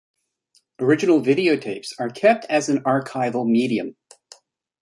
[0.79, 3.95] Original video tapes are kept as an archival medium.